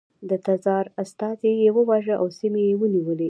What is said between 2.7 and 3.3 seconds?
ونیولې.